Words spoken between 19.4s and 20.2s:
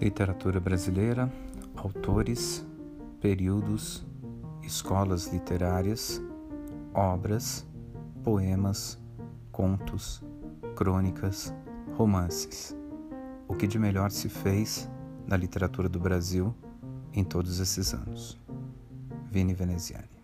Veneziani